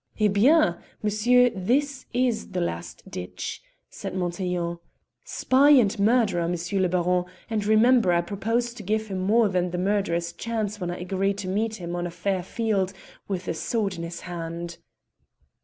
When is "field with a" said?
12.41-13.53